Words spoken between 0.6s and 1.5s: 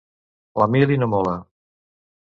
La mili no mola.